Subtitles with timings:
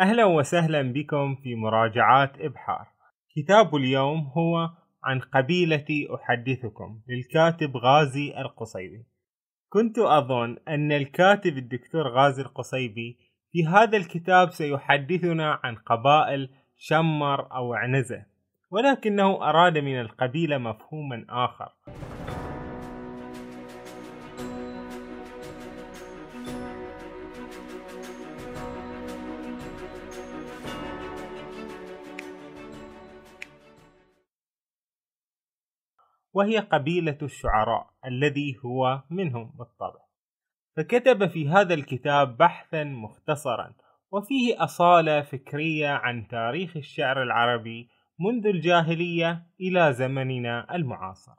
[0.00, 2.86] أهلا وسهلا بكم في مراجعات إبحار.
[3.36, 4.70] كتاب اليوم هو
[5.04, 9.06] عن قبيلتي أحدثكم للكاتب غازي القصيبي.
[9.68, 13.18] كنت أظن أن الكاتب الدكتور غازي القصيبي
[13.52, 18.26] في هذا الكتاب سيحدثنا عن قبائل شمر أو عنزة
[18.70, 21.68] ولكنه أراد من القبيلة مفهوما آخر.
[36.38, 40.00] وهي قبيلة الشعراء الذي هو منهم بالطبع.
[40.76, 43.74] فكتب في هذا الكتاب بحثا مختصرا
[44.12, 47.88] وفيه أصالة فكرية عن تاريخ الشعر العربي
[48.20, 51.34] منذ الجاهلية إلى زمننا المعاصر.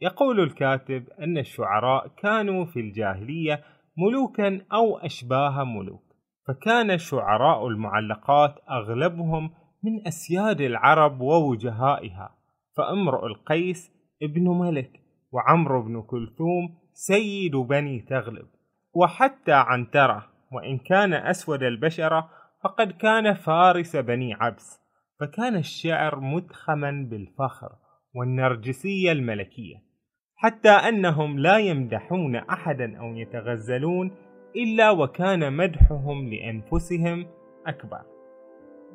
[0.00, 3.64] يقول الكاتب أن الشعراء كانوا في الجاهلية
[3.98, 6.04] ملوكا أو أشباه ملوك
[6.48, 9.50] فكان شعراء المعلقات أغلبهم
[9.82, 12.37] من أسياد العرب ووجهائها.
[12.78, 15.00] فامرؤ القيس ابن ملك
[15.32, 18.46] وعمرو بن كلثوم سيد بني تغلب
[18.94, 22.30] وحتى عنترة وإن كان أسود البشرة
[22.64, 24.88] فقد كان فارس بني عبس.
[25.20, 27.68] فكان الشعر متخما بالفخر
[28.14, 29.76] والنرجسية الملكية
[30.36, 34.10] حتى أنهم لا يمدحون أحدا أو يتغزلون
[34.56, 37.26] إلا وكان مدحهم لأنفسهم
[37.66, 38.02] أكبر.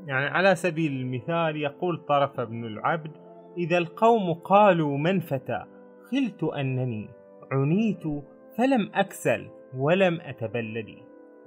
[0.06, 3.12] يعني على سبيل المثال يقول طرف بن العبد
[3.58, 5.64] إذا القوم قالوا من فتى
[6.12, 7.10] خلت أنني
[7.52, 8.04] عنيت
[8.58, 10.88] فلم أكسل ولم أتبلد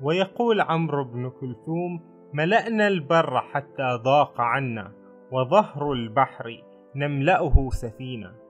[0.02, 2.00] ويقول عمرو بن كلثوم
[2.34, 4.92] ملأنا البر حتى ضاق عنا
[5.32, 6.62] وظهر البحر
[6.96, 8.46] نملأه سفينة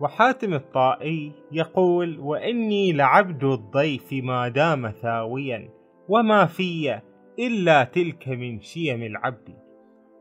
[0.00, 5.68] وحاتم الطائي يقول وإني لعبد الضيف ما دام ثاويا
[6.08, 7.00] وما في
[7.38, 9.54] إلا تلك من شيم العبد.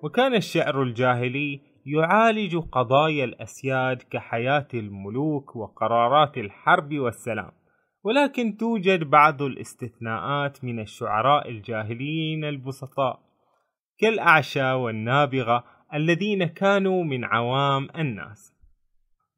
[0.03, 7.51] وكان الشعر الجاهلي يعالج قضايا الأسياد كحياة الملوك وقرارات الحرب والسلام
[8.03, 13.19] ولكن توجد بعض الاستثناءات من الشعراء الجاهليين البسطاء
[13.99, 18.53] كالأعشى والنابغة الذين كانوا من عوام الناس.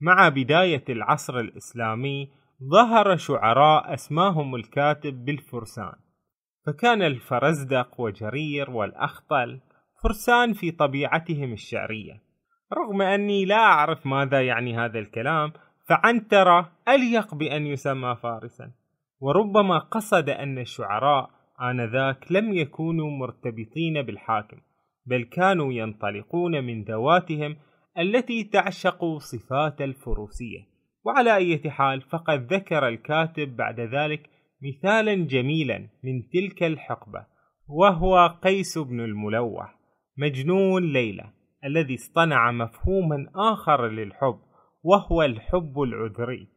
[0.02, 2.30] مع بداية العصر الإسلامي
[2.72, 5.94] ظهر شعراء أسماهم الكاتب بالفرسان
[6.66, 9.60] فكان الفرزدق وجرير والأخطل
[10.04, 12.33] فرسان في طبيعتهم الشعرية.
[12.74, 15.54] رغم أني لا أعرف ماذا يعني هذا الكلام
[15.90, 18.72] فعنترة أليق بأن يسمى فارسا.
[19.20, 21.30] وربما قصد أن الشعراء
[21.62, 24.58] آنذاك لم يكونوا مرتبطين بالحاكم
[25.06, 27.56] بل كانوا ينطلقون من ذواتهم
[27.98, 30.60] التي تعشق صفات الفروسية.
[31.06, 34.30] وعلى أي حال فقد ذكر الكاتب بعد ذلك
[34.64, 37.26] مثالا جميلا من تلك الحقبة
[37.68, 39.76] وهو قيس بن الملوح
[40.18, 41.43] مجنون ليلى.
[41.66, 44.40] الذي اصطنع مفهوما آخر للحب
[44.84, 46.48] وهو الحب العذري.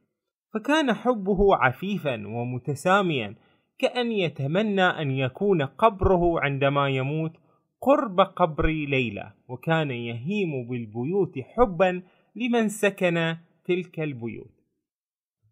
[0.55, 3.35] فكان حبه عفيفا ومتساميا
[3.79, 7.33] كأن يتمنى أن يكون قبره عندما يموت
[7.81, 12.03] قرب قبر ليلى وكان يهيم بالبيوت حبا
[12.37, 14.57] لمن سكن تلك البيوت.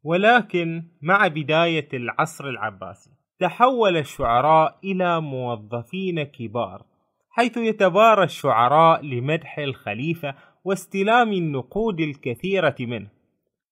[0.05, 6.94] ولكن مع بداية العصر العباسي تحول الشعراء إلى موظفين كبار.
[7.37, 10.35] حيث يتبارى الشعراء لمدح الخليفة
[10.65, 13.11] واستلام النقود الكثيرة منه.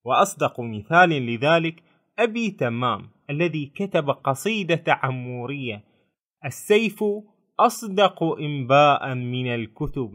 [0.05, 1.83] وأصدق مثال لذلك
[2.19, 5.85] أبي تمام الذي كتب قصيدة عمورية
[6.45, 7.05] السيف
[7.61, 10.13] أصدق إنباء من الكتب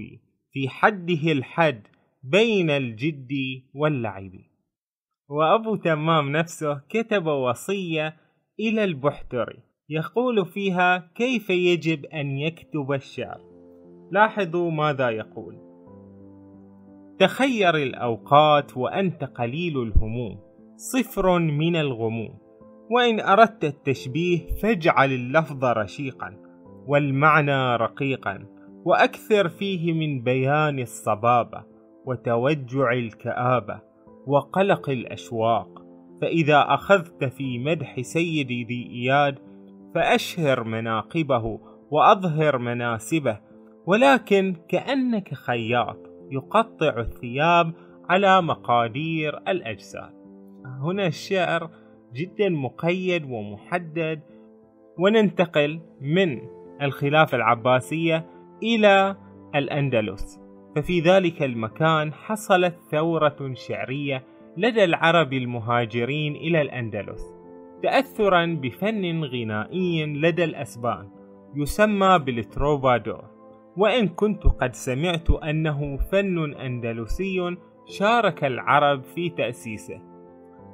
[0.52, 1.88] في حده الحد
[2.24, 3.32] بين الجد
[3.76, 4.32] واللعب.
[5.30, 8.18] وأبو تمام نفسه كتب وصية
[8.60, 13.42] إلى البحتري يقول فيها كيف يجب أن يكتب الشعر؟
[14.12, 15.58] لاحظوا ماذا يقول.
[17.20, 20.40] تخير الأوقات وأنت قليل الهموم
[20.76, 22.38] صفر من الغموم.
[22.92, 26.38] وإن أردت التشبيه فاجعل اللفظ رشيقا
[26.88, 28.46] والمعنى رقيقا
[28.86, 31.64] وأكثر فيه من بيان الصبابة
[32.06, 33.82] وتوجع الكآبة
[34.28, 35.84] وقلق الأشواق.
[36.22, 39.47] فإذا أخذت في مدح سيدي ذي إياد
[39.98, 41.60] فأشهر مناقبه
[41.92, 43.40] وأظهر مناسبه
[43.86, 45.98] ولكن كأنك خياط
[46.32, 47.74] يقطع الثياب
[48.10, 50.14] على مقادير الأجساد.
[50.82, 51.70] هنا الشعر
[52.14, 54.22] جدا مقيد ومحدد
[55.00, 56.42] وننتقل من
[56.82, 58.26] الخلافة العباسية
[58.64, 59.16] إلى
[59.56, 60.40] الأندلس.
[60.76, 64.24] ففي ذلك المكان حصلت ثورة شعرية
[64.58, 67.37] لدى العرب المهاجرين إلى الأندلس.
[67.84, 71.10] تأثرا بفن غنائي لدى الأسبان
[71.56, 73.24] يسمى بالتروبادور
[73.78, 80.02] وإن كنت قد سمعت أنه فن أندلسي شارك العرب في تأسيسه.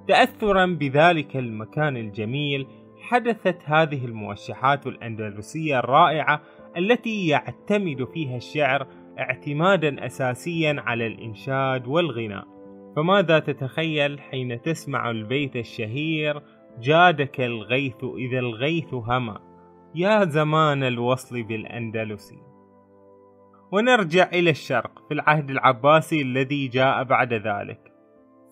[0.07, 2.67] تأثرا بذلك المكان الجميل
[3.01, 6.41] حدثت هذه الموشحات الأندلسية الرائعة
[6.77, 8.87] التي يعتمد فيها الشعر
[9.19, 12.45] اعتمادا أساسيا على الإنشاد والغناء.
[12.95, 16.41] فماذا تتخيل حين تسمع البيت الشهير
[16.79, 19.39] جادك الغيث إذا الغيث هما
[19.95, 22.37] يا زمان الوصل بالأندلسي.
[23.71, 27.79] ونرجع إلى الشرق في العهد العباسي الذي جاء بعد ذلك.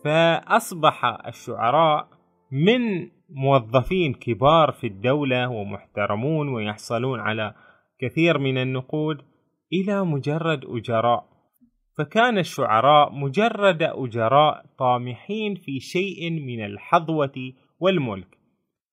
[0.04, 2.08] فأصبح الشعراء
[2.52, 7.54] من موظفين كبار في الدولة ومحترمون ويحصلون على
[8.00, 9.18] كثير من النقود
[9.74, 11.32] إلى مجرد أجراء.
[11.98, 18.38] فكان الشعراء مجرد أجراء طامحين في شيء من الحظوة والملك.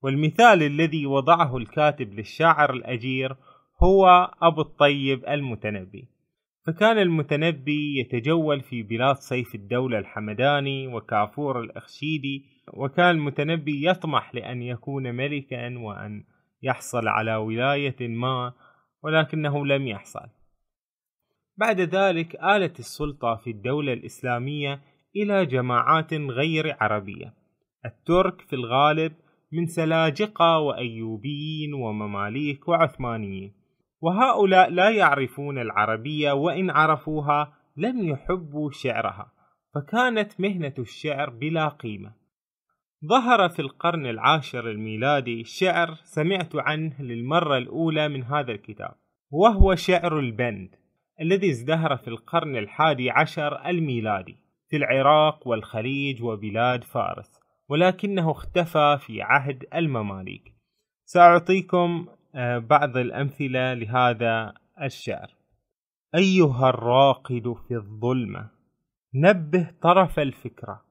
[0.02, 3.36] والمثال الذي وضعه الكاتب للشاعر الأجير
[3.82, 6.08] هو أبو الطيب المتنبي.
[6.66, 12.44] فكان المتنبي يتجول في بلاد سيف الدولة الحمداني وكافور الأخشيدي
[12.74, 16.24] وكان المتنبي يطمح لأن يكون ملكا وأن
[16.62, 18.52] يحصل على ولاية ما
[19.02, 20.28] ولكنه لم يحصل.
[21.56, 24.80] بعد ذلك آلت السلطة في الدولة الإسلامية
[25.16, 27.37] إلى جماعات غير عربية.
[27.84, 29.12] الترك في الغالب
[29.52, 33.54] من سلاجقة وأيوبيين ومماليك وعثمانيين.
[34.00, 39.32] وهؤلاء لا يعرفون العربية وإن عرفوها لم يحبوا شعرها
[39.74, 42.12] فكانت مهنة الشعر بلا قيمة.
[43.06, 48.94] ظهر في القرن العاشر الميلادي شعر سمعت عنه للمرة الأولى من هذا الكتاب
[49.30, 50.74] وهو شعر البند
[51.20, 54.36] الذي ازدهر في القرن الحادي عشر الميلادي
[54.70, 57.37] في العراق والخليج وبلاد فارس.
[57.68, 60.54] ولكنه اختفى في عهد المماليك.
[61.04, 65.30] سأعطيكم آه، بعض الأمثلة لهذا الشعر.
[66.14, 68.50] أيها الراقد في الظلمة
[69.14, 70.84] نبه طرف الفكرة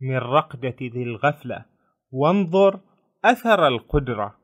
[0.00, 1.64] من رقدة ذي الغفلة
[2.10, 2.80] وانظر
[3.24, 4.36] أثر القدرة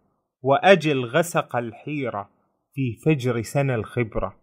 [0.43, 2.31] وأجل غسق الحيرة
[2.73, 4.37] في فجر سنة الخبرة.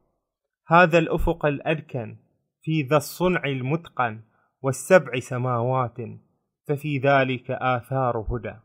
[0.67, 2.17] هذا الأفق الأدكن
[2.61, 4.21] في ذا الصنع المتقن
[4.61, 5.97] والسبع سماوات
[6.67, 8.55] ففي ذلك آثار هدى.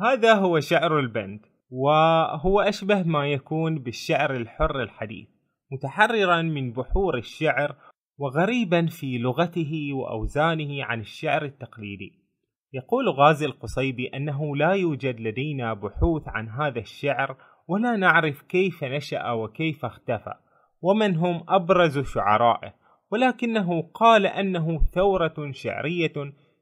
[0.00, 1.40] هذا هو شعر البند
[1.70, 5.28] وهو أشبه ما يكون بالشعر الحر الحديث
[5.72, 7.76] متحررا من بحور الشعر
[8.18, 12.26] وغريبا في لغته وأوزانه عن الشعر التقليدي.
[12.72, 17.36] يقول غازي القصيبي أنه لا يوجد لدينا بحوث عن هذا الشعر
[17.68, 20.34] ولا نعرف كيف نشأ وكيف اختفى
[20.82, 22.74] ومن هم أبرز شعرائه
[23.10, 26.12] ولكنه قال أنه ثورة شعرية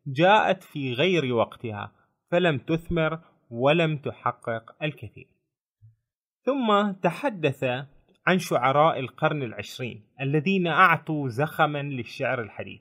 [0.07, 1.93] جاءت في غير وقتها
[2.31, 3.21] فلم تثمر
[3.51, 5.29] ولم تحقق الكثير.
[6.45, 7.65] ثم تحدث
[8.27, 12.81] عن شعراء القرن العشرين الذين أعطوا زخما للشعر الحديث.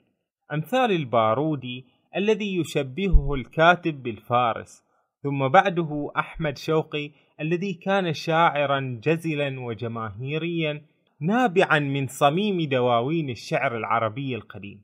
[0.52, 1.86] أمثال البارودي
[2.16, 4.84] الذي يشبهه الكاتب بالفارس
[5.22, 7.10] ثم بعده أحمد شوقي
[7.40, 10.82] الذي كان شاعرا جزلا وجماهيريا
[11.20, 14.82] نابعا من صميم دواوين الشعر العربي القديم.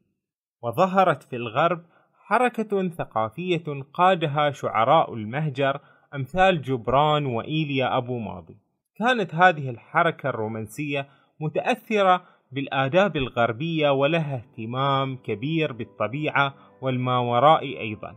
[0.63, 1.85] وظهرت في الغرب
[2.31, 5.81] حركة ثقافية قادها شعراء المهجر
[6.15, 8.57] أمثال جبران وإيليا أبو ماضي.
[8.97, 11.09] كانت هذه الحركة الرومانسية
[11.41, 12.23] متأثرة
[12.53, 18.17] بالآداب الغربية ولها اهتمام كبير بالطبيعة والماوراء أيضا.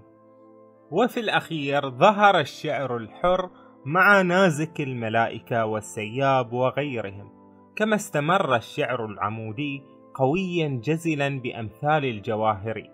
[0.91, 3.49] وفي الأخير ظهر الشعر الحر
[3.85, 7.29] مع نازك الملائكة والسياب وغيرهم.
[7.75, 9.83] كما استمر الشعر العمودي
[10.15, 12.92] قويا جزلا بأمثال الجواهري.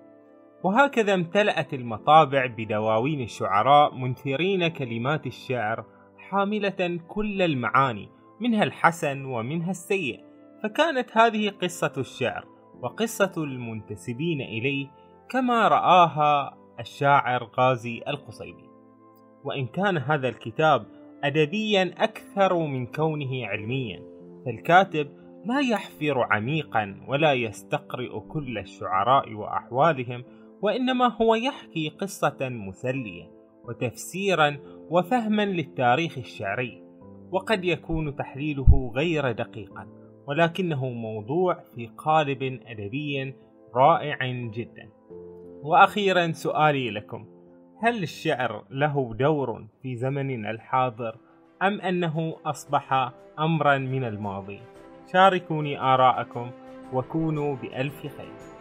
[0.63, 5.85] وهكذا امتلأت المطابع بدواوين الشعراء منثرين كلمات الشعر
[6.17, 10.19] حاملة كل المعاني منها الحسن ومنها السيء.
[10.63, 12.45] فكانت هذه قصة الشعر
[12.81, 14.87] وقصة المنتسبين إليه
[15.29, 18.69] كما رآها الشاعر غازي القصيبي.
[19.43, 20.85] وإن كان هذا الكتاب
[21.23, 24.03] أدبيا أكثر من كونه علميا
[24.45, 25.07] فالكاتب
[25.45, 30.23] لا يحفر عميقا ولا يستقرئ كل الشعراء وأحوالهم
[30.61, 33.31] وإنما هو يحكي قصة مسلية
[33.63, 34.57] وتفسيرا
[34.89, 36.83] وفهما للتاريخ الشعري
[37.31, 39.87] وقد يكون تحليله غير دقيقا
[40.27, 43.35] ولكنه موضوع في قالب أدبي
[43.75, 44.89] رائع جدا.
[45.61, 47.25] وأخيرا سؤالي لكم
[47.81, 51.17] هل الشعر له دور في زمننا الحاضر
[51.61, 54.59] أم أنه أصبح أمرا من الماضي؟
[55.13, 56.51] شاركوني آراءكم
[56.93, 58.58] وكونوا بألف خير.